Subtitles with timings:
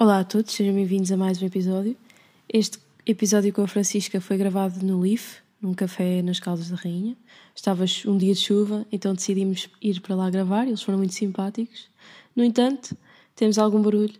[0.00, 1.96] Olá a todos, sejam bem-vindos a mais um episódio.
[2.48, 7.16] Este episódio com a Francisca foi gravado no LIF, num café nas Caldas da Rainha.
[7.52, 11.90] Estava um dia de chuva, então decidimos ir para lá gravar, eles foram muito simpáticos.
[12.36, 12.96] No entanto,
[13.34, 14.14] temos algum barulho,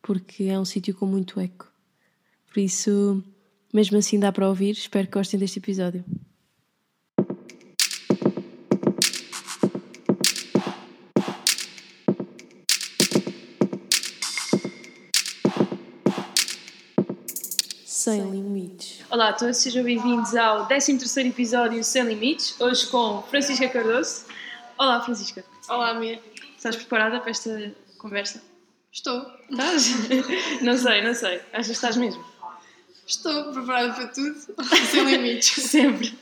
[0.00, 1.68] porque é um sítio com muito eco.
[2.52, 3.20] Por isso,
[3.72, 6.04] mesmo assim dá para ouvir, espero que gostem deste episódio.
[19.14, 24.24] Olá a todos, sejam bem-vindos ao 13º episódio Sem Limites, hoje com Francisca Cardoso.
[24.76, 25.44] Olá Francisca.
[25.68, 26.20] Olá, Mia.
[26.56, 28.42] Estás preparada para esta conversa?
[28.90, 29.24] Estou.
[29.48, 29.94] Estás?
[30.62, 31.40] não sei, não sei.
[31.52, 32.24] Achas que estás mesmo?
[33.06, 34.34] Estou preparada para tudo,
[34.90, 35.62] sem limites.
[35.62, 36.18] Sempre.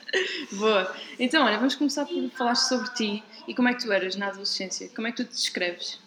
[0.53, 0.95] Boa.
[1.19, 4.27] Então, olha, vamos começar por falar sobre ti e como é que tu eras na
[4.27, 4.91] adolescência.
[4.95, 5.99] Como é que tu te descreves?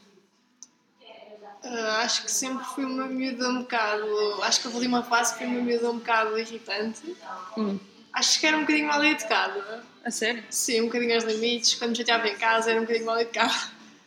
[1.66, 4.44] Ah, acho que sempre fui uma miúda um bocado.
[4.44, 7.16] Acho que houve uma fase que fui uma miúda um bocado irritante.
[7.58, 7.80] Hum.
[8.14, 9.84] Acho que era um bocadinho mal educada.
[10.04, 10.44] A sério?
[10.50, 11.74] Sim, um bocadinho aos limites.
[11.74, 13.54] Quando me chateava em casa, era um bocadinho mal educada.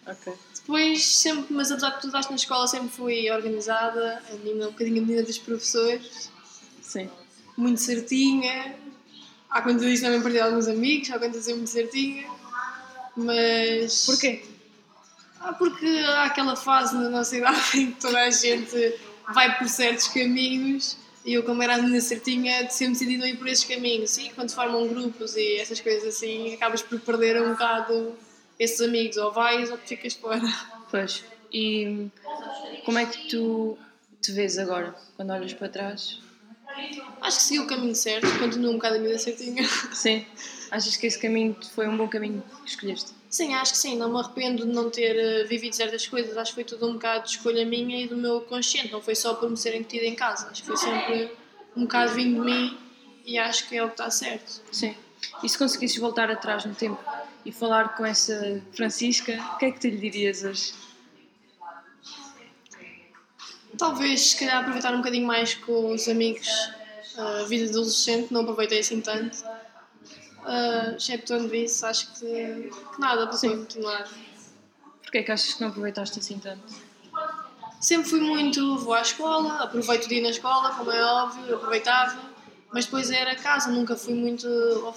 [0.07, 0.33] Ok.
[0.55, 4.69] Depois, sempre, mas apesar de tudo, acho que na escola sempre fui organizada, a menina,
[4.69, 6.31] um bocadinho a menina dos professores,
[6.83, 7.11] Sim.
[7.57, 8.77] muito certinha.
[9.51, 12.29] Há quanto eu disse também perdi alguns amigos, há quanto eu muito certinha.
[13.17, 14.05] Mas.
[14.07, 14.45] Porquê?
[15.41, 18.95] Ah, porque há aquela fase na nossa idade em que toda a gente
[19.33, 20.97] vai por certos caminhos
[21.29, 24.17] e eu, como era a menina certinha, sempre decidi não ir por esses caminhos.
[24.17, 28.17] E quando formam grupos e essas coisas assim, acabas por perder um bocado
[28.59, 29.19] esses amigos.
[29.19, 30.41] Ou vais ou ficas fora.
[30.91, 31.23] Pois.
[31.53, 32.09] E
[32.85, 33.77] como é que tu
[34.23, 36.19] te vês agora, quando olhas para trás?
[37.21, 39.67] Acho que segui o caminho certo, continuo um bocado a menina certinha.
[39.93, 40.25] Sim.
[40.71, 43.13] Achas que esse caminho foi um bom caminho que escolheste?
[43.29, 43.97] Sim, acho que sim.
[43.97, 46.37] Não me arrependo de não ter eh, vivido certas coisas.
[46.37, 48.93] Acho que foi tudo um bocado de escolha minha e do meu consciente.
[48.93, 50.49] Não foi só por me ser incutida em casa.
[50.49, 51.31] Acho que foi sempre
[51.77, 52.79] um bocado vindo de mim
[53.25, 54.63] e acho que é o que está certo.
[54.73, 54.95] Sim.
[55.43, 57.03] E se conseguisses voltar atrás no tempo
[57.45, 60.73] e falar com essa Francisca, o que é que tu lhe dirias hoje?
[63.79, 66.49] Talvez, se calhar, aproveitar um bocadinho mais com os amigos.
[67.17, 69.39] A vida de adolescente não aproveitei assim tanto.
[70.41, 73.59] Uh, exceptuando isso, acho que, que nada para Sim.
[73.59, 74.09] continuar.
[75.03, 76.63] Porquê é que achas que não aproveitaste assim tanto?
[77.81, 82.19] Sempre fui muito, vou à escola, aproveito o dia na escola, como é óbvio, aproveitava,
[82.73, 84.47] mas depois era casa, nunca fui muito.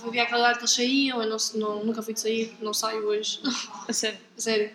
[0.06, 3.06] Havia aquela hora que eles saíam, eu não, não, nunca fui de sair, não saio
[3.06, 3.42] hoje.
[3.88, 4.20] A sério?
[4.36, 4.72] Sério.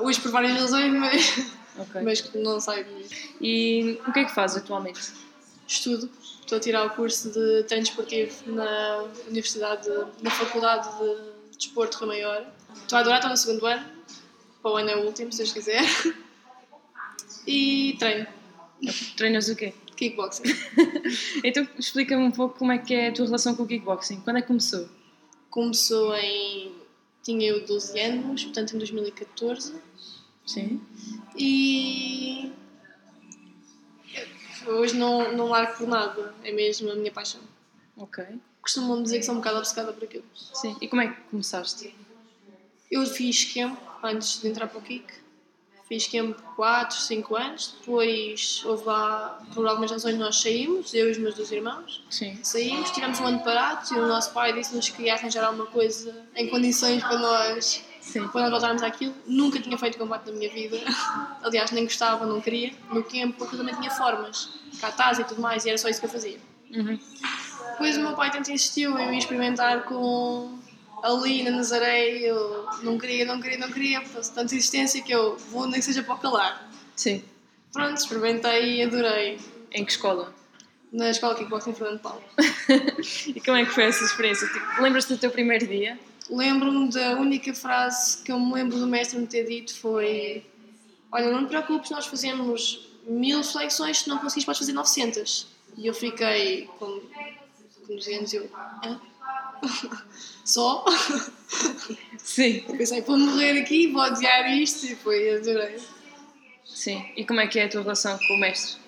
[0.00, 2.02] Hoje por várias razões, mas, Ok.
[2.02, 3.16] mas que não saio mesmo.
[3.40, 5.12] E o que é que fazes atualmente?
[5.66, 6.10] Estudo,
[6.40, 9.88] estou a tirar o curso de treino esportivo na Universidade,
[10.22, 12.46] na Faculdade de Desporto Rio Maior.
[12.74, 13.86] Estou a adorar, estou no segundo ano,
[14.62, 15.82] para o ano é o último, se Deus quiser.
[17.46, 18.26] E treino,
[19.16, 19.74] Treinas o quê?
[20.00, 20.44] kickboxing.
[21.44, 24.20] Então explica-me um pouco como é que é a tua relação com o kickboxing.
[24.20, 24.88] Quando é que começou?
[25.50, 26.72] Começou em.
[27.22, 29.74] tinha eu 12 anos, portanto em 2014.
[30.50, 30.80] Sim.
[31.36, 32.52] E.
[34.66, 37.40] Hoje não, não largo por nada, é mesmo a minha paixão.
[37.96, 38.24] Ok.
[38.60, 40.24] Costumam dizer que sou um bocado obcecada por aquilo.
[40.34, 40.76] Sim.
[40.80, 41.94] E como é que começaste?
[42.90, 45.06] Eu fiz camp antes de entrar para o kick.
[45.88, 47.76] Fiz camp 4, 5 anos.
[47.80, 52.04] Depois, houve lá, por algumas razões, nós saímos, eu e os meus dois irmãos.
[52.10, 52.38] Sim.
[52.42, 56.26] Saímos, tivemos um ano parados e o nosso pai disse-nos que ia arranjar alguma coisa
[56.34, 58.26] em condições para nós, Sim.
[58.28, 59.14] para nós voltarmos àquilo.
[59.26, 60.78] Nunca tinha feito combate na minha vida.
[61.42, 62.72] Aliás, nem gostava, não queria.
[62.90, 64.50] No camp, porque eu também tinha formas,
[64.80, 66.38] catás e tudo mais, e era só isso que eu fazia.
[66.74, 66.98] Uhum.
[67.72, 70.58] Depois o meu pai tanto insistiu em me experimentar com
[71.02, 74.02] ali na Nazaré, eu não queria, não queria, não queria,
[74.34, 76.70] tanta insistência que eu vou nem que seja para o calar.
[76.94, 77.24] Sim.
[77.72, 79.38] Pronto, experimentei e adorei.
[79.72, 80.34] Em que escola?
[80.92, 82.22] Na escola Kickboxing Fernando Paulo.
[83.28, 84.46] e como é que foi essa experiência?
[84.48, 85.98] Tipo, lembras-te do teu primeiro dia?
[86.30, 90.44] Lembro-me da única frase que eu me lembro do mestre me ter dito foi
[91.12, 95.46] Olha, não te preocupes, nós fazemos mil flexões, se não conseguires podes fazer 900.
[95.76, 97.00] E eu fiquei com,
[97.86, 98.50] com 200 e eu...
[98.84, 99.00] Hã?
[100.44, 100.84] Só?
[102.18, 102.64] Sim.
[102.68, 105.78] Eu pensei, vou morrer aqui, vou odiar isto e foi, adorei.
[106.64, 107.04] Sim.
[107.16, 108.80] E como é que é a tua relação com o mestre?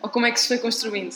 [0.00, 1.12] Ou como é que se foi construindo?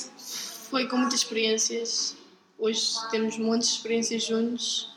[0.71, 2.17] Foi com muitas experiências.
[2.59, 4.90] Hoje temos de experiências juntos.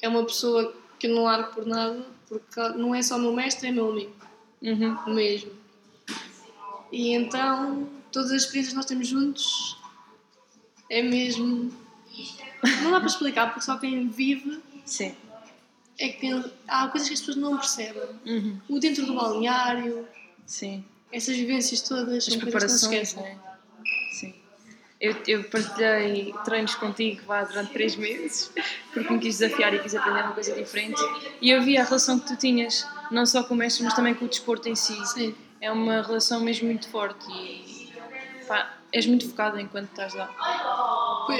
[0.00, 3.68] É uma pessoa que eu não largo por nada, porque não é só meu mestre,
[3.68, 4.12] é meu amigo.
[4.62, 5.14] Uhum.
[5.14, 5.52] Mesmo.
[6.90, 9.76] E então, todas as experiências que nós temos juntos
[10.90, 11.72] é mesmo.
[12.82, 15.14] Não dá para explicar, porque só quem vive Sim.
[15.98, 16.44] é que tem...
[16.66, 18.02] há coisas que as pessoas não percebem.
[18.24, 18.60] Uhum.
[18.68, 20.08] O dentro do balneário,
[20.46, 20.84] Sim.
[21.12, 23.22] essas vivências todas As são coisas que não se esquecem.
[23.22, 23.38] né?
[24.98, 28.50] Eu, eu partilhei treinos contigo vá, durante três meses
[28.94, 30.98] porque me quis desafiar e quis aprender uma coisa diferente
[31.40, 34.14] e eu vi a relação que tu tinhas não só com o mestre mas também
[34.14, 35.34] com o desporto em si Sim.
[35.60, 37.92] é uma relação mesmo muito forte e
[38.48, 40.30] pá, és muito focada enquanto estás lá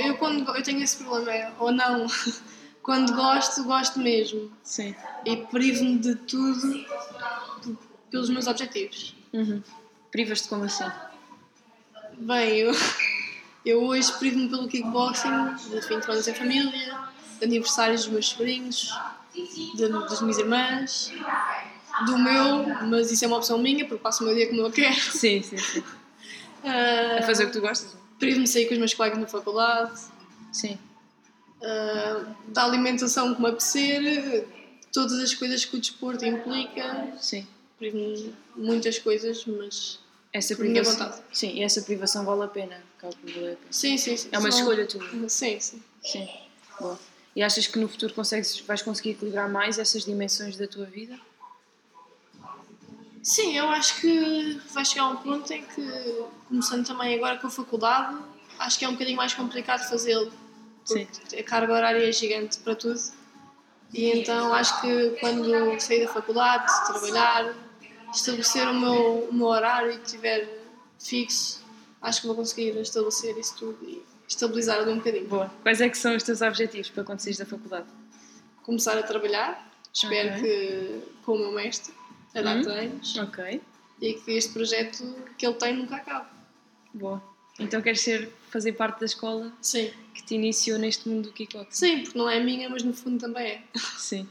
[0.04, 2.06] Eu, quando, eu tenho esse problema, é, ou não,
[2.82, 4.52] quando gosto, gosto mesmo.
[4.62, 4.94] sim
[5.24, 6.84] E privo-me de tudo
[8.10, 9.14] pelos meus objetivos.
[9.32, 9.62] uhum.
[10.12, 10.84] privas-te como assim?
[12.18, 12.72] Bem, eu,
[13.66, 16.98] eu hoje privo-me pelo kickboxing, de fim de semana em família,
[17.38, 18.90] de aniversários dos meus sobrinhos,
[19.34, 21.12] de- das minhas irmãs,
[22.06, 24.70] do meu, mas isso é uma opção minha, porque passo o meu dia como eu
[24.70, 24.94] quero.
[25.12, 25.82] sim, sim, sim.
[26.64, 27.94] Ah, a fazer o que tu gostas?
[28.18, 30.00] Privo-me sair com os meus colegas na faculdade,
[30.52, 30.78] sim
[31.62, 34.46] ah, da alimentação como apetecer,
[34.92, 37.12] todas as coisas que o desporto implica.
[37.20, 37.46] sim
[37.78, 39.98] Privo-me muitas coisas, mas
[40.36, 41.22] essa Por minha privação vontade.
[41.32, 44.28] sim, e essa privação vale a pena valer a pena sim, sim, sim.
[44.32, 45.82] é uma escolha tua Sim, sim.
[46.02, 46.28] Sim,
[46.80, 46.98] boa.
[47.34, 51.18] E achas que no futuro consegues, vais conseguir equilibrar mais essas dimensões da tua vida?
[53.22, 57.50] Sim, eu acho que vai chegar um ponto em que, começando também agora com a
[57.50, 58.16] faculdade,
[58.58, 60.32] acho que é um bocadinho mais complicado fazê-lo.
[60.84, 61.06] Sim.
[61.36, 63.00] A carga horária é gigante para tudo.
[63.92, 67.54] E então acho que quando sair da faculdade, trabalhar,
[68.12, 70.48] estabelecer o meu, o meu horário e que tiver
[70.98, 71.62] fixo,
[72.00, 75.28] acho que vou conseguir estabelecer isso tudo e estabilizar ali um bocadinho.
[75.28, 75.50] Boa.
[75.62, 77.86] Quais é que são os teus objetivos para quando saís da faculdade?
[78.62, 80.42] Começar a trabalhar, espero Ok.
[80.42, 81.92] que com o meu mestre,
[82.34, 82.62] a dar Uhum.
[82.62, 83.60] treinos, Ok,
[84.00, 85.04] e que este projeto
[85.38, 86.26] que ele tem nunca acabe.
[86.92, 87.22] boa.
[87.58, 89.90] Então queres ser, fazer parte da escola Sim.
[90.12, 91.70] que te iniciou neste mundo do kickboxing?
[91.70, 93.62] Sim, porque não é minha, mas no fundo também é.
[93.96, 94.28] Sim.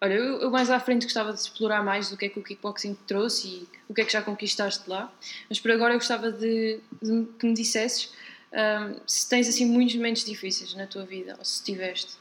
[0.00, 2.42] Olha, eu, eu mais à frente gostava de explorar mais do que é que o
[2.42, 5.12] kickboxing te trouxe e o que é que já conquistaste lá.
[5.48, 8.12] Mas por agora eu gostava de, de que me dissesses
[8.52, 12.16] ahm, se tens assim muitos momentos difíceis na tua vida, ou se tiveste.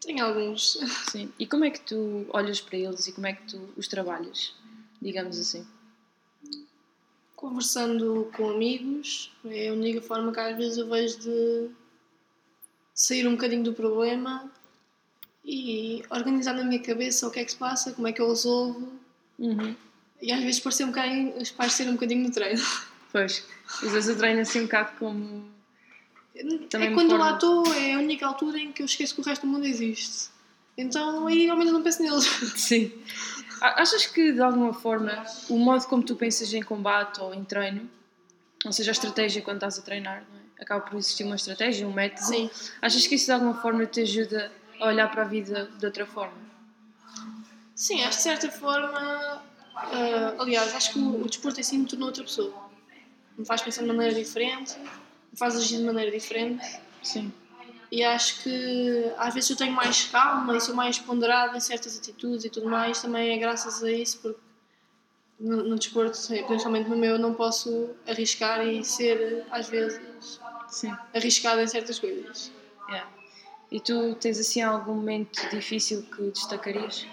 [0.00, 0.78] Tem alguns.
[1.10, 1.32] Sim.
[1.38, 4.54] E como é que tu olhas para eles e como é que tu os trabalhas,
[5.00, 5.64] digamos assim?
[7.36, 11.70] Conversando com amigos, é a única forma que às vezes eu vejo de
[12.92, 14.50] sair um bocadinho do problema
[15.44, 18.28] e organizar na minha cabeça o que é que se passa, como é que eu
[18.28, 18.92] resolvo
[19.38, 19.74] Uhum.
[20.20, 22.62] e às vezes parecer um bocadinho, parecer um bocadinho no treino.
[23.12, 23.44] Pois,
[23.82, 25.48] usas o treino assim um bocado como.
[26.68, 29.20] Também é quando forma- lá estou, é a única altura em que eu esqueço que
[29.20, 30.28] o resto do mundo existe.
[30.76, 32.24] Então aí ao menos não penso neles.
[32.56, 32.92] Sim.
[33.60, 37.88] Achas que de alguma forma o modo como tu pensas em combate ou em treino,
[38.64, 40.62] ou seja, a estratégia quando estás a treinar, não é?
[40.62, 42.26] acaba por existir uma estratégia, um método.
[42.26, 42.50] Sim.
[42.82, 46.06] Achas que isso de alguma forma te ajuda a olhar para a vida de outra
[46.06, 46.36] forma?
[47.74, 49.42] Sim, acho que de certa forma.
[49.74, 52.52] ah, aliás, acho que o, o desporto em si me tornou outra pessoa.
[53.36, 56.66] Me faz pensar de maneira diferente, me faz agir de maneira diferente
[57.02, 57.32] Sim.
[57.92, 61.96] e acho que às vezes eu tenho mais calma e sou mais ponderada em certas
[61.96, 63.00] atitudes e tudo mais.
[63.00, 64.40] Também é graças a isso, porque
[65.38, 70.00] no, no desporto, principalmente no meu, eu não posso arriscar e ser às vezes
[70.68, 70.92] Sim.
[71.14, 72.50] arriscada em certas coisas.
[72.88, 73.08] Yeah.
[73.70, 77.06] E tu tens assim algum momento difícil que destacarias?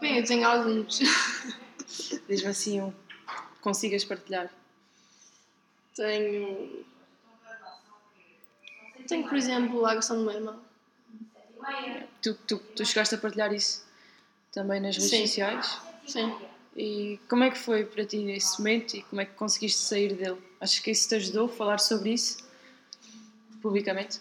[0.00, 0.98] Bem, eu tenho alguns.
[2.28, 2.92] Diz-me assim um
[3.60, 4.50] consigas partilhar.
[5.94, 6.84] tenho.
[9.06, 10.60] Tenho, por exemplo, a agressão do meu irmão.
[12.22, 13.84] Tu, tu, tu chegaste a partilhar isso
[14.52, 15.26] também nas redes Sim.
[15.26, 15.78] sociais?
[16.06, 16.34] Sim.
[16.76, 20.14] E como é que foi para ti esse momento e como é que conseguiste sair
[20.14, 20.40] dele?
[20.60, 22.38] Achas que isso te ajudou a falar sobre isso
[23.60, 24.20] publicamente?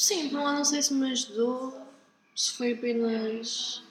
[0.00, 1.78] Sim, por um lado não sei se me ajudou,
[2.34, 3.82] se foi apenas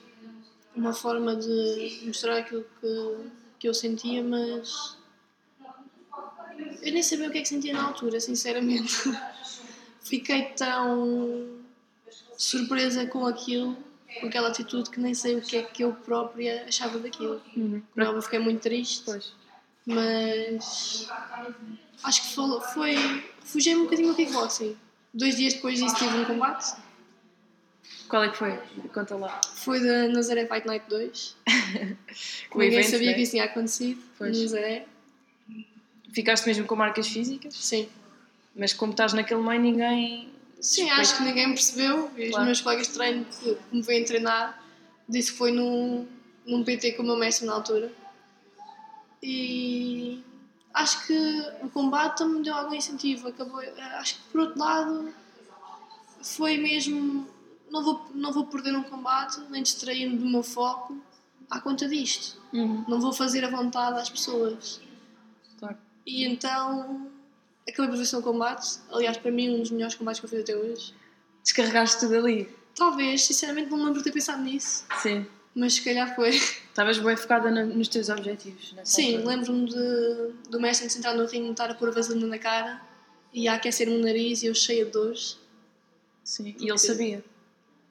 [0.75, 4.97] uma forma de mostrar aquilo que, que eu sentia, mas
[6.81, 8.91] eu nem sabia o que é que sentia na altura, sinceramente.
[10.01, 11.59] Fiquei tão
[12.35, 13.77] surpresa com aquilo,
[14.19, 17.39] com aquela atitude, que nem sei o que é que eu própria achava daquilo.
[17.55, 17.83] Uhum.
[17.95, 19.31] Óbvio, fiquei muito triste, Pois.
[19.85, 21.07] mas
[22.03, 22.95] acho que foi, foi
[23.41, 24.75] fugi um bocadinho do kickboxing.
[25.13, 26.75] Dois dias depois disso tive um combate.
[28.07, 28.57] Qual é que foi?
[28.93, 29.39] Conta lá.
[29.55, 31.35] Foi da Nazaré Fight Night 2.
[32.51, 33.13] O Ninguém evento, sabia né?
[33.13, 34.01] que isso tinha acontecido.
[34.17, 34.39] Pois.
[34.41, 34.85] Nazaré.
[36.11, 37.87] Ficaste mesmo com marcas físicas, Sim.
[38.55, 40.29] mas como estás naquele meio, ninguém.
[40.59, 41.01] Sim, suspeita.
[41.01, 42.11] acho que ninguém me percebeu.
[42.17, 42.45] E Os Claro.
[42.45, 44.63] meus colegas de treino que que me vêm treinar
[45.07, 46.07] disse que foi num,
[46.45, 47.91] num PT com o meu mestre na altura.
[49.21, 50.23] E
[50.81, 53.27] acho que o combate me deu algum incentivo.
[53.27, 53.59] Acabou,
[53.99, 55.13] acho que por outro lado
[56.21, 57.27] foi mesmo.
[57.69, 60.97] Não vou, não vou perder um combate, nem distrair-me do meu foco.
[61.49, 62.39] à conta disto.
[62.53, 64.81] Uhum, Não vou fazer a vontade às pessoas.
[65.59, 65.77] claro.
[66.05, 67.07] E então
[67.67, 68.79] acabei por vencer o combate.
[68.91, 70.93] Aliás, para mim, um dos melhores combates que eu fiz até hoje.
[71.43, 72.49] Descarregaste tudo ali.
[72.75, 75.27] Talvez, sinceramente, não me lembro de ter pensado nisso, Sim.
[75.55, 76.29] Mas se calhar foi.
[76.35, 78.71] Estavas bem focada no- nos teus objetivos.
[78.73, 79.35] nessa Sim, altura.
[79.35, 82.81] lembro-me de, do mestre entrar no ringue estar a pôr a vaselina na cara
[83.33, 85.37] e a aquecer-me o nariz e eu cheia de dores.
[86.23, 86.55] Sim.
[86.59, 87.23] E ele sabia.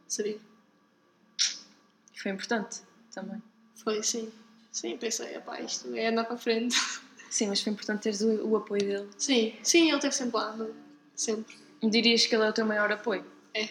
[0.07, 0.39] Sabia?
[2.15, 2.81] E foi importante
[3.13, 3.43] também.
[3.77, 4.31] Foi, sim.
[4.73, 6.77] Sim, pensei, epá, isto é andar para a frente.
[7.31, 9.09] Sim, mas foi importante teres o, o apoio dele.
[9.19, 10.75] Sim, sim, ele esteve sempre lá, não-
[11.15, 11.55] sempre.
[11.83, 13.23] Dirias que ele é o teu maior apoio?
[13.53, 13.65] É,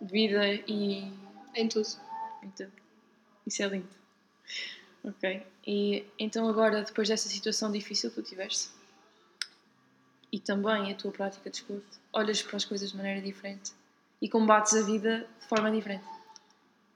[0.00, 1.10] De vida e
[1.56, 1.88] em tudo.
[2.44, 2.70] em tudo.
[3.46, 3.88] Isso é lindo.
[5.04, 5.42] Ok.
[5.66, 8.70] E então agora, depois dessa situação difícil que tu tiveste,
[10.32, 13.72] e também a tua prática de desporto, olhas para as coisas de maneira diferente
[14.20, 16.04] e combates a vida de forma diferente.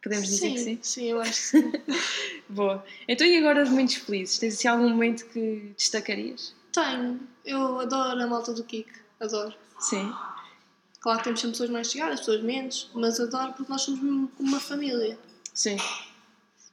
[0.02, 0.78] Podemos dizer sim, que sim?
[0.82, 1.72] Sim, eu acho que sim.
[2.48, 2.84] Boa.
[3.06, 4.38] Então e agora de momentos felizes?
[4.38, 6.54] Tens assim algum momento que destacarias?
[6.72, 7.20] Tenho.
[7.44, 8.90] Eu adoro a malta do kick.
[9.20, 9.54] Adoro.
[9.78, 10.12] Sim.
[11.00, 14.28] Claro que temos sempre pessoas mais chegadas, pessoas menos, mas adoro porque nós somos mesmo
[14.28, 15.18] como uma família.
[15.52, 15.76] Sim.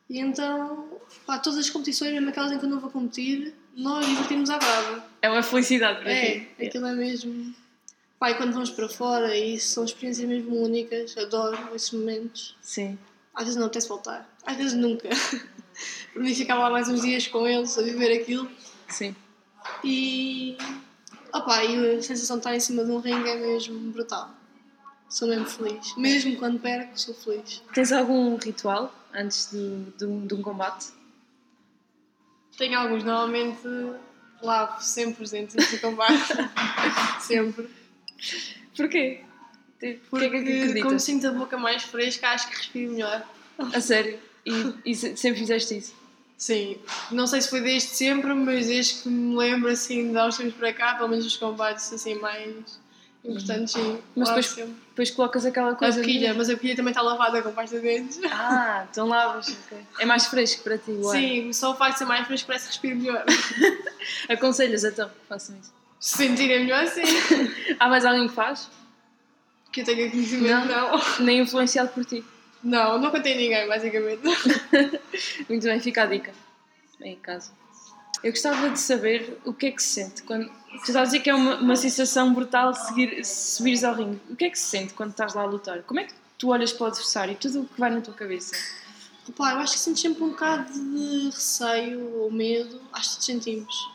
[0.10, 0.88] E então,
[1.26, 4.58] pá, todas as competições, mesmo aquelas em que eu não vou competir, nós divertimos à
[4.58, 5.06] brava.
[5.22, 6.66] É uma felicidade para É, ti.
[6.66, 7.54] aquilo é mesmo.
[8.20, 12.56] Pá, e quando vamos para fora, e são experiências mesmo únicas, adoro esses momentos.
[12.62, 12.98] Sim.
[13.36, 15.10] Às vezes não apetece voltar, às vezes nunca.
[16.14, 18.50] Para mim, ficava lá mais uns dias com eles a viver aquilo.
[18.88, 19.16] Sim.
[19.84, 20.58] E.
[21.34, 24.34] Opá, e a sensação de estar em cima de um ringue é mesmo brutal.
[25.10, 25.96] Sou mesmo feliz.
[25.96, 27.62] Mesmo quando perco, sou feliz.
[27.74, 30.88] Tens algum ritual antes de, de, um, de um combate?
[32.58, 33.60] Tenho alguns, normalmente
[34.42, 36.14] lavo sempre os dentes antes do combate.
[37.22, 37.70] sempre.
[38.76, 39.22] Porquê?
[40.10, 40.84] Porque, é que acreditas?
[40.84, 43.24] como sinto a boca mais fresca, acho que respiro melhor.
[43.60, 44.20] A sério?
[44.46, 45.94] E, e se- sempre fizeste isso?
[46.38, 46.78] Sim,
[47.12, 50.38] não sei se foi desde sempre, mas desde que me lembro assim de há uns
[50.38, 52.80] tempos para cá, pelo menos os combates assim mais
[53.28, 54.00] importantes, sim.
[54.16, 56.00] Mas lavo depois, depois colocas aquela A coisa.
[56.00, 58.20] boquilha, mas a boquilha também está lavada com pasta de dentes.
[58.32, 59.48] Ah, então lavas.
[59.66, 59.78] ok.
[60.00, 61.12] É mais fresco para ti, ué.
[61.20, 63.26] Sim, só o facto de ser mais fresco parece que respiro melhor.
[64.30, 65.74] Aconselhas então que façam isso.
[66.00, 67.02] Se sentirem melhor, sim.
[67.80, 68.70] Há mais alguém que faz?
[69.72, 71.26] Que eu tenha conhecimento, não.
[71.26, 72.24] Nem influenciado por ti.
[72.64, 74.22] Não, não contei ninguém, basicamente.
[75.50, 76.32] Muito bem, fica a dica.
[77.02, 77.52] Em casa.
[78.24, 80.48] Eu gostava de saber o que é que se sente quando.
[80.48, 84.20] Tu estás a dizer que é uma, uma sensação brutal seguir, subires ao ringue.
[84.30, 85.82] O que é que se sente quando estás lá a lutar?
[85.84, 87.36] Como é que tu olhas para o adversário?
[87.36, 88.56] Tudo o que vai na tua cabeça?
[89.30, 93.26] Opa, eu acho que sinto sempre um bocado de receio ou medo, acho que todos
[93.26, 93.92] sentimos.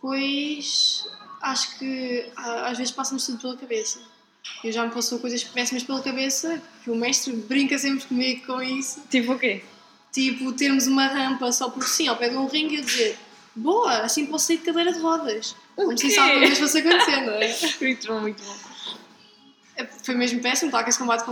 [0.00, 1.06] Pois
[1.40, 4.00] acho que às vezes passa-nos tudo pela cabeça.
[4.62, 8.62] Eu já me passou coisas péssimas pela cabeça, que o mestre brinca sempre comigo com
[8.62, 9.02] isso.
[9.10, 9.64] Tipo o quê?
[10.16, 13.18] Tipo, termos uma rampa só por sim, ao pé de um ringue eu dizer
[13.54, 15.54] boa, assim posso sair de cadeira de rodas.
[15.74, 17.54] Como se isso alguma vez fosse acontecer, não é?
[17.78, 18.56] Muito bom, muito bom.
[19.76, 21.22] É, Foi mesmo péssimo, claro que esse combate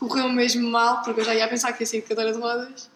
[0.00, 2.90] correu mesmo mal, porque eu já ia pensar que ia sair de cadeira de rodas.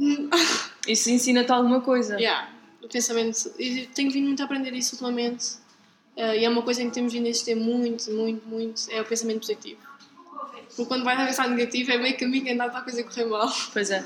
[0.88, 2.16] Isso ensina-te alguma coisa.
[2.16, 2.48] Yeah,
[2.82, 3.52] o pensamento.
[3.56, 5.52] Eu tenho vindo muito a aprender isso ultimamente.
[6.16, 8.90] eh, e é uma coisa em que temos vindo a existir muito, muito, muito.
[8.90, 9.80] É o pensamento positivo.
[10.66, 13.50] Porque quando vais a pensar negativo é meio caminho andar para a coisa correr mal.
[13.72, 14.04] Pois é.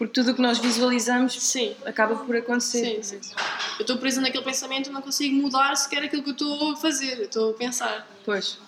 [0.00, 3.02] Porque tudo o que nós visualizamos Sim, acaba por acontecer.
[3.04, 3.34] sim, sim.
[3.78, 6.76] Eu estou presa naquele pensamento e não consigo mudar sequer aquilo que eu estou a
[6.76, 7.20] fazer.
[7.20, 8.08] Estou a pensar.
[8.24, 8.58] Pois.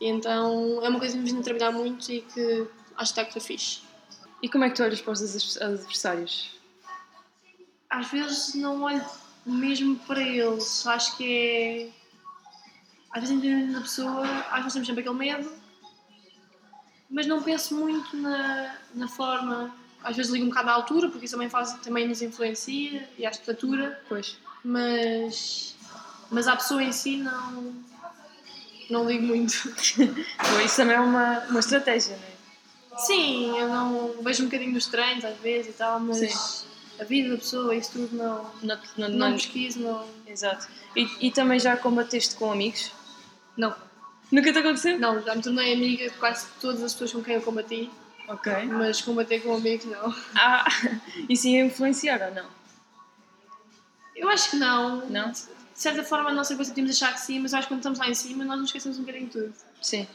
[0.00, 2.66] E então é uma coisa que temos vindo a trabalhar muito e que
[2.96, 3.82] acho que está a fixe.
[4.42, 6.50] E como é que tu olhas para os advers- adversários?
[7.88, 9.04] às vezes não olho
[9.46, 10.84] mesmo para eles.
[10.88, 11.88] Acho que é.
[13.12, 15.52] Às vezes, dependendo da pessoa, às vezes temos sempre aquele medo,
[17.08, 19.83] mas não penso muito na, na forma.
[20.04, 23.24] Às vezes ligo um bocado à altura, porque isso também, faz, também nos influencia, e
[23.26, 24.36] à estatura, Pois.
[24.62, 25.74] mas.
[26.30, 27.74] Mas à pessoa em si não.
[28.90, 29.54] Não ligo muito.
[29.96, 32.34] Bom, isso também é uma, uma estratégia, não é?
[33.00, 36.66] Sim, eu não vejo um bocadinho dos treinos às vezes e tal, mas Sim.
[37.00, 38.44] a vida da pessoa, isso tudo não.
[38.62, 40.06] Não, não, Não não- pesquiso, não.
[40.26, 40.68] Exato.
[40.94, 42.92] E, e também já combateste com amigos?
[43.56, 43.74] Não.
[44.30, 44.98] Nunca te aconteceu?
[44.98, 47.90] Não, já me tornei amiga de quase todas as pessoas com quem eu combati,
[48.28, 48.52] Ok.
[48.66, 50.14] mas combater com amigos não.
[50.34, 50.64] Ah,
[51.28, 52.46] isso ia influenciar ou não?
[54.16, 55.06] Eu acho que não.
[55.08, 55.30] Não?
[55.30, 55.40] De
[55.74, 57.98] certa forma, a nossa coisa podemos achar que sim, mas eu acho que quando estamos
[57.98, 59.54] lá em cima, nós nos esquecemos um bocadinho de tudo.
[59.82, 60.06] Sim.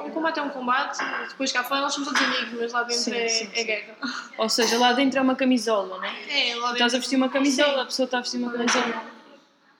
[0.00, 0.98] Um combate é um combate,
[1.28, 3.64] depois cá fora nós somos todos amigos, mas lá dentro Sim, é, sim, é sim.
[3.64, 3.96] guerra.
[4.36, 6.50] Ou seja, lá dentro é uma camisola, não é?
[6.50, 8.58] É, lá Tu estás a vestir uma camisola, a pessoa está a vestir uma Sim.
[8.58, 9.04] camisola.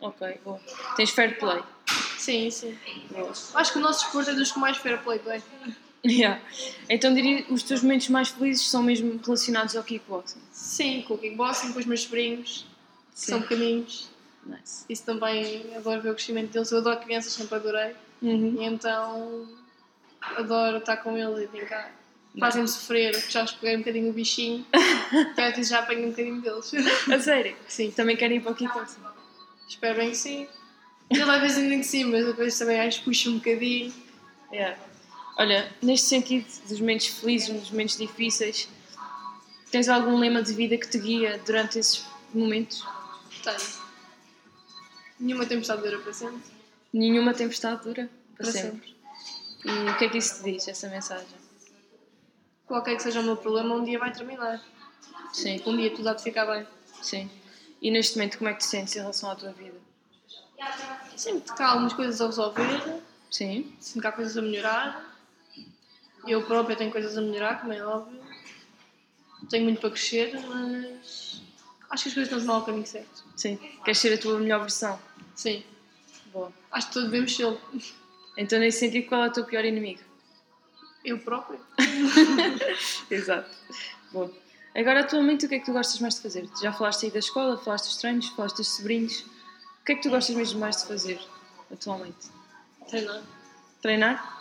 [0.00, 0.60] Ok, boa.
[0.96, 1.62] Tens fair play.
[2.18, 2.76] Sim, sim.
[3.10, 3.32] Boa.
[3.54, 5.42] Acho que o nosso desporto é dos que mais fair play tem.
[6.06, 6.40] Yeah.
[6.88, 10.40] Então diria os teus momentos mais felizes são mesmo relacionados ao kickboxing.
[10.52, 12.66] Sim, com o kickboxing, com os meus sobrinhos,
[13.12, 14.08] que são pequeninos.
[14.46, 14.84] Nice.
[14.88, 16.70] Isso também, adoro ver o crescimento deles.
[16.70, 17.94] Eu adoro crianças, sempre adorei.
[18.22, 18.56] Uhum.
[18.60, 19.48] E então,
[20.36, 21.92] adoro estar com eles e brincar.
[22.38, 24.64] Fazem-me sofrer, já os peguei um bocadinho o bichinho,
[25.36, 26.72] às vezes já apanho um bocadinho deles.
[27.12, 27.56] A sério?
[27.66, 29.00] Sim, Também querem ir para o kickboxing?
[29.68, 30.46] espero bem que sim.
[31.10, 33.92] Eles às vezes dizem que sim, mas depois também acho que puxo um bocadinho.
[34.52, 34.78] Yeah.
[35.38, 38.68] Olha, neste sentido dos momentos felizes, dos momentos difíceis,
[39.70, 42.04] tens algum lema de vida que te guia durante esses
[42.34, 42.84] momentos?
[43.44, 43.88] Tenho.
[45.20, 46.42] Nenhuma tempestade dura para sempre.
[46.92, 48.96] Nenhuma tempestade dura para, Para sempre.
[49.64, 51.26] E o que é que isso te diz, essa mensagem?
[52.66, 54.62] Qualquer que seja o meu problema, um dia vai terminar.
[55.32, 56.66] Sim, Um dia tudo há de ficar bem.
[57.00, 57.30] sim.
[57.80, 59.76] E neste momento, como é que te sentes em relação à tua vida?
[61.16, 65.17] Sinto que há algumas coisas a resolver, Sim, sinto que há coisas a melhorar.
[66.26, 68.20] Eu própria tenho coisas a melhorar, como é óbvio.
[69.50, 71.42] Tenho muito para crescer, mas
[71.90, 73.24] acho que as coisas estão ao caminho certo.
[73.36, 73.56] sim.
[73.84, 74.98] Queres ser a tua melhor versão?
[75.34, 75.62] Sim,
[76.32, 76.52] Boa.
[76.72, 77.56] acho que todos devemos ser
[78.36, 80.00] Então, nesse sentido, qual é o teu pior inimigo?
[81.04, 81.58] eu própria.
[83.10, 83.48] Exato.
[84.12, 84.30] Boa.
[84.74, 86.46] Agora, atualmente, o que é que tu gostas mais de fazer?
[86.60, 89.20] Já falaste aí da escola, falaste dos treinos, falaste dos sobrinhos.
[89.20, 91.18] O que é que tu gostas mesmo mais de fazer
[91.72, 92.28] atualmente?
[92.88, 93.22] Treinar.
[93.80, 94.37] Treinar?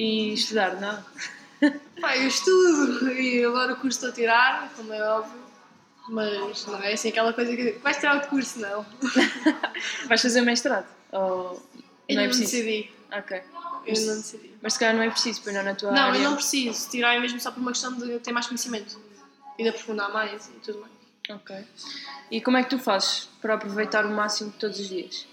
[0.00, 1.04] E estudar, não?
[2.00, 5.40] Pá, eu estudo e agora o curso estou a tirar, como é óbvio.
[6.08, 7.72] Mas não é assim aquela coisa que.
[7.82, 8.86] Vais tirar outro curso, não.
[10.08, 10.86] Vais fazer mestrado?
[11.10, 11.60] Ou não
[12.08, 12.52] é não preciso?
[12.52, 12.90] decidi.
[13.12, 13.42] Ok.
[13.86, 14.54] Eu não decidi.
[14.62, 16.18] Mas se calhar não é preciso, pois não na tua Não, área.
[16.18, 16.88] eu não preciso.
[16.90, 18.98] Tirar é mesmo só por uma questão de ter mais conhecimento
[19.58, 20.92] e de aprofundar mais e tudo mais.
[21.30, 21.56] Ok.
[22.30, 25.26] E como é que tu fazes para aproveitar o máximo de todos os dias?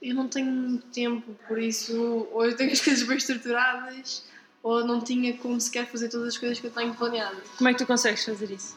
[0.00, 4.24] Eu não tenho muito tempo, por isso, ou eu tenho as coisas bem estruturadas,
[4.62, 7.42] ou não tinha como sequer fazer todas as coisas que eu tenho planeadas.
[7.56, 8.76] Como é que tu consegues fazer isso?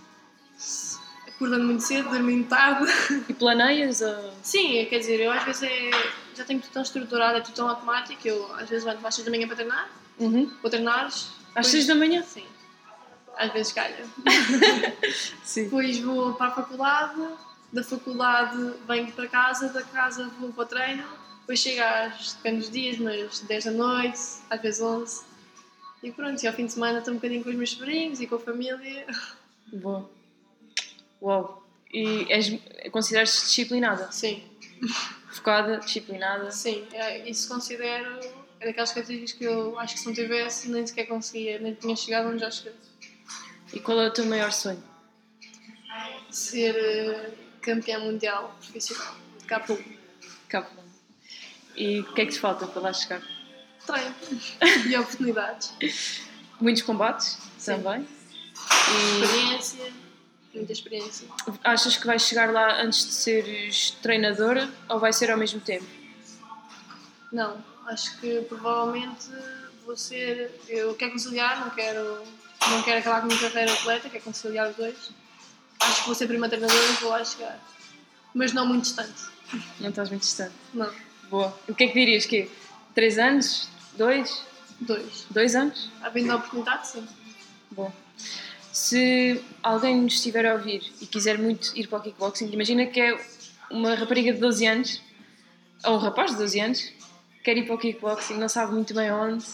[1.28, 2.86] Acordando muito cedo, dormindo tarde.
[3.30, 4.34] E planeias ou...
[4.44, 5.92] Sim, quer dizer, eu às vezes é,
[6.36, 9.26] já tenho tudo tão estruturado, é tudo tão automático, eu às vezes levanto às 6
[9.26, 10.52] da manhã para treinar, Uhum.
[10.62, 11.06] vou treinar.
[11.06, 12.22] Às depois- 6 da manhã?
[12.24, 12.46] Sim.
[13.38, 14.06] Às vezes calha.
[15.44, 15.64] Sim.
[15.66, 17.22] Depois vou para a faculdade,
[17.72, 21.04] da faculdade venho para casa, da casa vou para o treino,
[21.42, 25.24] depois chego às, depende dos dias, mas 10 da noite, às vezes 11.
[26.04, 28.28] E pronto, e ao fim de semana estou um bocadinho com os meus sobrinhos e
[28.28, 29.06] com a família.
[29.72, 30.10] Boa.
[31.22, 31.68] Uau.
[31.94, 32.58] E és,
[32.92, 34.12] consideras-te disciplinada?
[34.12, 34.44] Sim,
[35.30, 36.50] Focada, disciplinada?
[36.52, 38.20] sim, é, isso considero,
[38.60, 41.96] é daquelas características que eu acho que se não tivesse nem sequer conseguia, nem tinha
[41.96, 42.74] chegado onde já cheguei.
[43.74, 44.84] E qual é o teu maior sonho?
[46.30, 47.32] Ser eh,
[47.62, 49.84] campeã mundial profissional de K1.
[50.50, 50.68] Cabo.
[51.76, 53.22] E o que é que te falta para lá chegar?
[53.86, 54.16] Treino
[54.90, 55.74] e oportunidades.
[56.60, 58.06] Muitos combates também?
[58.06, 59.94] E Experiência,
[60.54, 61.28] muita experiência.
[61.64, 65.86] achas que vais chegar lá antes de seres treinadora ou vai ser ao mesmo tempo?
[67.32, 69.30] Não, acho que provavelmente
[69.86, 70.52] vou ser.
[70.68, 72.24] Eu quero conciliar, não quero,
[72.70, 75.12] não quero acabar com a minha carreira atleta, quero conciliar os dois.
[75.82, 77.60] Acho que vou ser prima treinadora e vou lá chegar.
[78.34, 79.24] Mas não muito distante.
[79.80, 80.54] Não estás muito distante.
[80.74, 80.92] Não,
[81.30, 81.58] Boa.
[81.68, 82.26] O que é que dirias?
[82.26, 82.50] Que
[82.94, 83.70] Três anos?
[83.98, 84.44] Dois?
[84.80, 85.26] dois.
[85.30, 85.90] Dois anos?
[86.02, 87.08] Havendo a oportunidade, sim.
[87.72, 87.92] Bom.
[88.72, 93.00] Se alguém nos estiver a ouvir e quiser muito ir para o kickboxing, imagina que
[93.00, 93.18] é
[93.70, 95.02] uma rapariga de 12 anos,
[95.86, 96.94] ou um rapaz de 12 anos,
[97.44, 99.46] quer ir para o kickboxing, não sabe muito bem onde,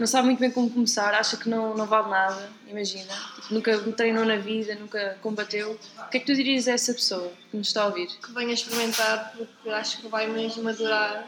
[0.00, 3.12] não sabe muito bem como começar, acha que não, não vale nada, imagina.
[3.36, 5.78] Tipo, nunca treinou na vida, nunca combateu.
[5.98, 8.06] O que é que tu dirias a essa pessoa que nos está a ouvir?
[8.06, 11.26] Que venha experimentar, porque acho que vai mesmo madurar.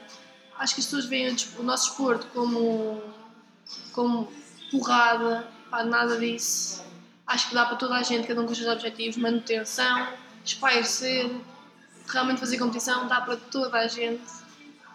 [0.58, 3.02] Acho que as pessoas veem o nosso desporto como,
[3.92, 4.30] como
[4.70, 6.84] porrada, pá, nada disso.
[7.26, 10.08] Acho que dá para toda a gente, cada um com os seus objetivos, manutenção,
[10.44, 11.30] espairecer,
[12.06, 14.22] realmente fazer competição, dá para toda a gente.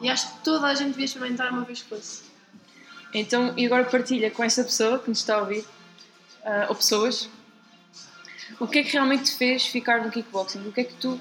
[0.01, 2.24] E acho que toda a gente devia experimentar uma vez que fosse.
[3.17, 5.65] Então, e agora partilha com essa pessoa que nos está a ouvir,
[6.43, 7.29] ah, ou pessoas,
[8.59, 10.67] o que é que realmente te fez ficar no kickboxing?
[10.67, 11.19] O que é que tu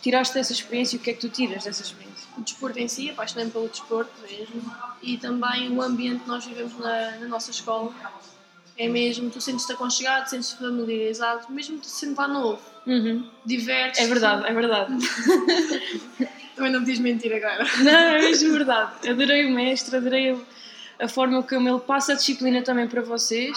[0.00, 2.12] tiraste dessa experiência e o que é que tu tiras dessa experiência?
[2.36, 4.62] o desporto em si, apaixonei-me pelo desporto mesmo,
[5.02, 7.92] e também o ambiente que nós vivemos na, na nossa escola.
[8.76, 12.62] É mesmo, tu sentes-te aconchegado, sentes-te familiarizado, mesmo te sendo lá novo,
[13.44, 14.00] divertes.
[14.00, 14.96] É verdade, é verdade.
[16.56, 17.66] Também não me diz mentir agora.
[17.78, 19.08] Não, é mesmo verdade.
[19.08, 20.36] Adorei o mestre, adorei a,
[21.02, 23.56] a forma como ele passa a disciplina também para vocês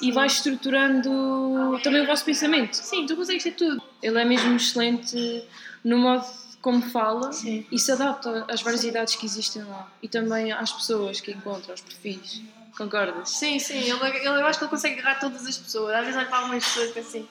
[0.00, 2.74] e vai estruturando também o vosso pensamento.
[2.74, 3.82] Sim, tu consegues ter tudo.
[4.02, 5.42] Ele é mesmo excelente
[5.82, 6.24] no modo
[6.62, 7.64] como fala Sim.
[7.70, 11.72] e se adapta às várias idades que existem lá e também às pessoas que encontra,
[11.72, 12.42] aos perfis.
[12.76, 13.30] Concordas?
[13.30, 15.94] Sim, sim, ele, ele- eu acho que ele consegue agarrar todas as pessoas.
[15.94, 17.28] Às vezes olho para algumas pessoas e assim,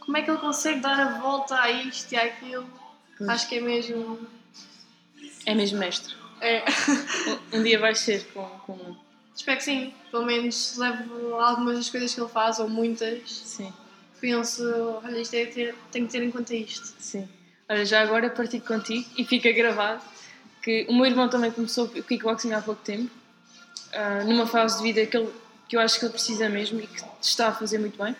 [0.00, 2.66] como é que ele consegue dar a volta a isto e àquilo?
[3.16, 3.30] Pois.
[3.30, 4.18] Acho que é mesmo.
[5.46, 6.14] É mesmo mestre.
[6.40, 6.64] É.
[7.52, 8.96] Um, dia vais ser com, com.
[9.34, 9.94] Espero que sim.
[10.10, 13.30] Pelo menos levo algumas das coisas que ele faz, ou muitas.
[13.30, 13.72] Sim,
[14.20, 14.64] Penso,
[15.04, 16.94] olha, isto é ter, tenho que ter em conta isto.
[16.98, 17.28] sim.
[17.68, 20.02] Olha, já agora partilho contigo e fica gravado
[20.62, 23.10] que o meu irmão também começou o kickboxing há pouco tempo,
[23.92, 25.30] ah, numa fase de vida que, ele,
[25.68, 28.16] que eu acho que ele precisa mesmo e que está a fazer muito bem.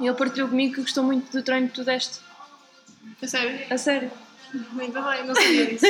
[0.00, 2.20] E ele partilhou comigo que gostou muito do treino que tu deste.
[3.20, 3.66] É sério?
[3.70, 4.10] A sério.
[4.52, 5.86] Muito bem, não sabia disso.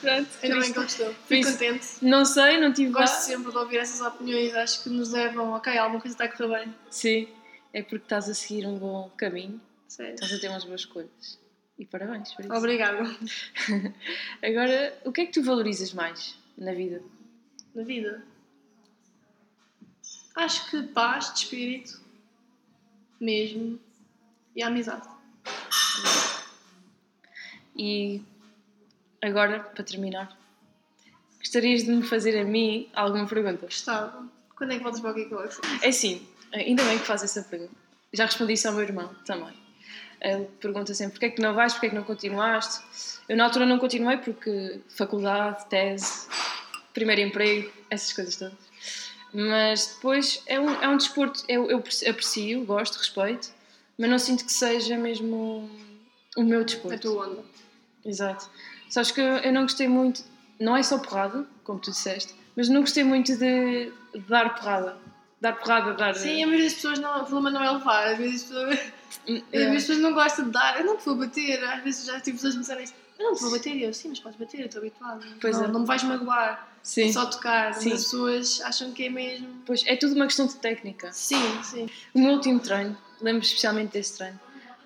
[0.00, 0.28] Pronto.
[0.42, 1.14] Ainda bem que ele gostou.
[1.26, 1.86] Fico contente.
[2.02, 3.20] Não sei, não tive Gosto lá.
[3.20, 6.64] sempre de ouvir essas opiniões, acho que nos levam, ok, alguma coisa está a correr
[6.64, 6.74] bem.
[6.90, 7.28] Sim,
[7.72, 10.14] é porque estás a seguir um bom caminho, Sério.
[10.14, 11.38] estás a ter umas boas escolhas.
[11.78, 12.54] E parabéns por isso.
[12.54, 12.98] Obrigada.
[14.42, 17.00] Agora, o que é que tu valorizas mais na vida?
[17.74, 18.22] Na vida.
[20.34, 22.00] Acho que paz de espírito,
[23.20, 23.78] mesmo,
[24.54, 25.08] e amizade.
[27.78, 28.20] E
[29.22, 30.36] agora, para terminar,
[31.38, 33.66] gostarias de me fazer a mim alguma pergunta?
[33.66, 34.26] Gostava.
[34.56, 35.60] Quando é que voltas para o kickboxing?
[35.82, 37.72] É assim, ainda bem que faz essa pergunta.
[38.12, 39.54] Já respondi isso ao meu irmão também.
[40.20, 42.82] Ele pergunta sempre porquê é que não vais, porquê é que não continuaste.
[43.28, 46.26] Eu na altura não continuei porque faculdade, tese,
[46.92, 48.68] primeiro emprego, essas coisas todas.
[49.32, 53.50] Mas depois é um, é um desporto, eu, eu aprecio, gosto, respeito,
[53.96, 55.70] mas não sinto que seja mesmo
[56.36, 56.96] o meu desporto.
[56.96, 57.44] A tua onda.
[58.08, 58.48] Exato.
[58.88, 60.24] Sabes que eu, não gostei muito,
[60.58, 64.96] não é só porrada, como tu disseste, mas não gostei muito de, de dar porrada.
[65.40, 66.14] Dar porrada, dar.
[66.14, 68.92] Sim, a maioria das pessoas não, o problema não é levar, às vezes as pessoas,
[69.28, 69.70] Hum, yeah.
[69.70, 70.80] vezes as pessoas não gostam de dar.
[70.80, 72.94] Eu não te vou bater, às vezes já tive pessoas me disseram isso.
[73.18, 75.26] Eu não te vou bater, eu, sim, mas podes bater, eu estou habituada.
[75.40, 75.68] Pois não, é.
[75.68, 77.08] não me vais magoar, Sim.
[77.08, 77.74] é só tocar.
[77.74, 77.92] Sim.
[77.92, 79.62] As pessoas acham que é mesmo.
[79.66, 81.12] Pois é tudo uma questão de técnica.
[81.12, 81.88] Sim, sim.
[82.14, 84.38] O meu último treino, lembro especialmente desse treino,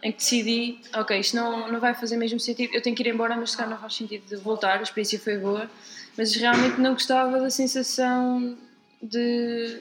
[0.02, 3.08] em que decidi, ok, isto não, não vai fazer mesmo sentido, eu tenho que ir
[3.14, 5.70] embora, mas se calhar não faz sentido de voltar, a experiência foi boa,
[6.18, 8.56] mas realmente não gostava da sensação
[9.00, 9.80] de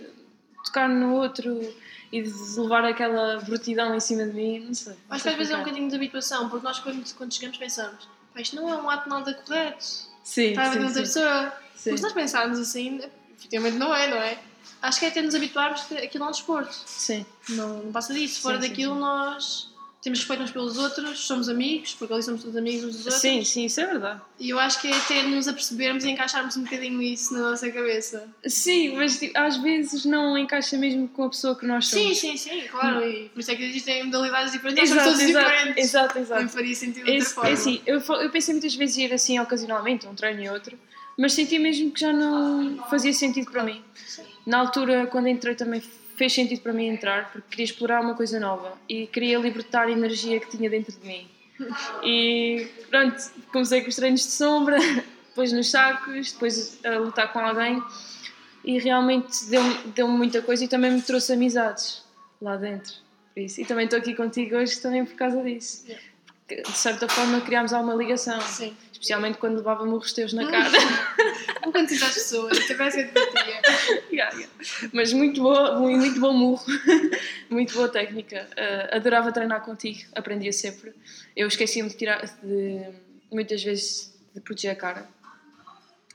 [0.64, 1.60] tocar no outro
[2.12, 4.94] e de levar aquela brutidão em cima de mim, não sei.
[5.10, 8.08] Acho que às vezes é um bocadinho de habituação, porque nós quando, quando chegamos pensamos,
[8.34, 9.84] pá, isto não é um ato nada correto.
[10.24, 11.54] Sim, Está a noutra sim, pessoa.
[11.76, 11.90] sim.
[11.90, 13.02] Porque se nós pensarmos assim,
[13.38, 14.38] efetivamente não é, não é?
[14.84, 16.74] Acho que é até nos habituarmos que aquilo é um desporto.
[16.86, 18.42] Sim, Não, não passa disso.
[18.42, 19.00] Fora sim, daquilo, sim.
[19.00, 19.71] nós
[20.02, 23.22] temos respeito uns pelos outros, somos amigos, porque ali somos todos amigos uns dos outros.
[23.22, 24.20] sim, sim, isso é verdade.
[24.40, 27.70] E eu acho que é até nos apercebermos e encaixarmos um bocadinho isso na nossa
[27.72, 28.28] cabeça.
[28.46, 32.18] Sim, mas tipo, às vezes não encaixa mesmo com a pessoa que nós somos.
[32.20, 33.08] Sim, sim, sim, claro.
[33.08, 34.90] E por isso é que existem modalidades diferentes.
[34.90, 35.84] Nós Exato, somos todos exato, diferentes.
[35.86, 36.42] exato, exato.
[36.42, 37.50] Não faria sentido de outra Esse, forma.
[37.50, 40.80] é assim, eu, eu pensei muitas vezes em ir assim ocasionalmente, um treino e outro,
[41.16, 43.84] mas senti mesmo que já não fazia sentido para mim.
[44.48, 45.80] Na altura, quando entrei, também
[46.22, 49.92] fez sentido para mim entrar, porque queria explorar uma coisa nova e queria libertar a
[49.92, 51.28] energia que tinha dentro de mim.
[52.04, 53.18] E pronto,
[53.52, 54.78] comecei com os treinos de sombra,
[55.30, 57.82] depois nos sacos, depois a lutar com alguém
[58.64, 62.04] e realmente deu-me deu muita coisa e também me trouxe amizades
[62.40, 62.94] lá dentro.
[63.34, 63.60] Por isso.
[63.60, 65.86] E também estou aqui contigo hoje também por causa disso.
[65.88, 66.06] Yeah.
[66.56, 68.76] De certa forma criámos alguma ligação, Sim.
[68.92, 70.70] especialmente quando levava murros teus na cara.
[71.64, 73.20] Não quando as pessoas, até parece que.
[74.14, 74.50] Yeah, yeah.
[74.92, 76.66] Mas muito boa, muito, muito bom murro,
[77.50, 78.48] muito boa técnica.
[78.52, 80.94] Uh, adorava treinar contigo, aprendia sempre.
[81.36, 82.86] Eu esquecia-me de tirar, de,
[83.32, 85.08] muitas vezes, de proteger a cara,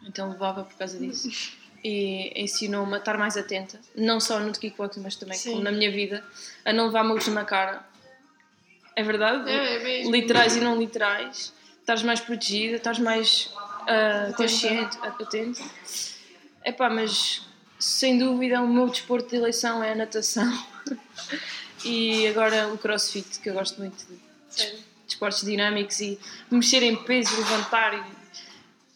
[0.06, 1.56] então levava por causa disso.
[1.84, 6.24] E ensinou-me a estar mais atenta, não só no kickboxing, mas também na minha vida,
[6.64, 7.84] a não levar murros na cara.
[8.96, 9.48] É verdade?
[9.50, 13.50] É, é literais e não literais, estás mais protegida, estás mais
[13.86, 15.62] ah, consciente, atento.
[16.64, 17.46] Epá, mas
[17.78, 20.50] sem dúvida o meu desporto de eleição é a natação
[21.84, 24.78] e agora o crossfit, que eu gosto muito de, Sério.
[24.78, 26.18] de esportes dinâmicos e
[26.50, 28.16] mexer em peso, levantar e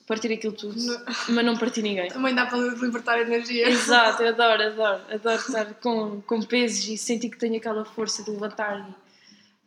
[0.06, 1.04] partir aquilo tudo, Não.
[1.28, 2.08] mas não partir ninguém.
[2.08, 3.68] Também dá para libertar energia.
[3.68, 8.24] Exato, eu adoro, adoro, adoro estar com, com pesos e sentir que tenho aquela força
[8.24, 9.09] de levantar e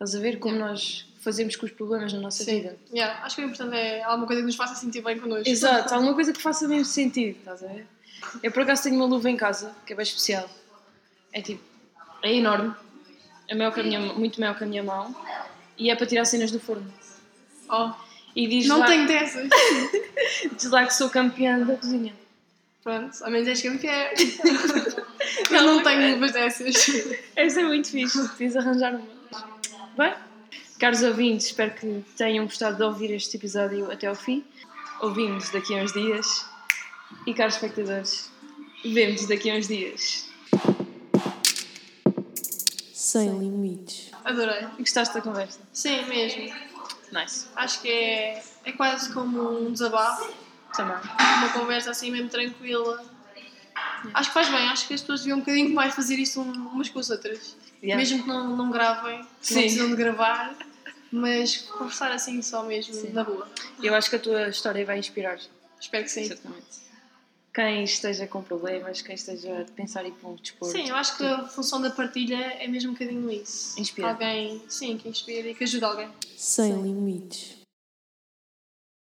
[0.03, 2.57] estás a ver como nós fazemos com os problemas na nossa Sim.
[2.57, 2.77] vida.
[2.91, 5.47] Yeah, acho que o importante é alguma coisa que nos faça sentir bem connosco.
[5.47, 7.87] Exato, alguma coisa que faça mesmo sentido, estás a ver?
[8.41, 10.49] Eu por acaso tenho uma luva em casa que é bem especial.
[11.31, 11.63] É tipo,
[12.21, 12.75] é enorme,
[13.47, 15.15] é maior que a minha, muito maior que a minha mão
[15.77, 16.91] e é para tirar cenas do forno.
[17.69, 17.91] Oh,
[18.35, 19.49] E diz, não lá, tenho dessas.
[20.57, 22.13] diz lá que sou campeã da cozinha.
[22.83, 24.09] Pronto, ao menos és campeã.
[25.49, 26.75] Eu não tenho luvas dessas.
[27.35, 29.12] Esta é muito fixe, preciso arranjar uma.
[29.97, 30.13] Bem,
[30.79, 34.43] caros ouvintes, espero que tenham gostado de ouvir este episódio até ao fim.
[35.01, 36.45] Ouvimos daqui a uns dias.
[37.27, 38.31] E caros espectadores,
[38.83, 40.29] Vemo-nos daqui a uns dias.
[42.91, 44.11] Sem limites.
[44.25, 44.67] Adorei.
[44.77, 45.59] E gostaste da conversa?
[45.71, 46.53] Sim, mesmo.
[47.11, 47.47] Nice.
[47.55, 50.33] Acho que é, é quase como um desabafo,
[50.75, 50.97] Também.
[51.37, 53.05] uma conversa assim mesmo tranquila.
[54.13, 56.51] Acho que faz bem, acho que as pessoas deviam um bocadinho mais fazer isto um-
[56.67, 57.55] umas com as outras.
[57.81, 57.95] Yeah.
[58.01, 59.55] Mesmo que não, não gravem, Sim.
[59.55, 60.55] não precisam de gravar,
[61.11, 63.09] mas conversar assim só mesmo, Sim.
[63.11, 63.47] na boa.
[63.81, 65.37] Eu acho que a tua história vai inspirar.
[65.79, 66.25] Espero que sim.
[66.27, 66.83] Certamente.
[67.53, 70.75] Quem esteja com problemas, quem esteja a pensar em um desporto.
[70.75, 73.79] Sim, eu acho que a função da partilha é mesmo um bocadinho isso.
[73.79, 74.09] Inspira.
[74.09, 76.09] Alguém, sim, que inspira e que ajuda alguém.
[76.35, 77.57] Sem limites.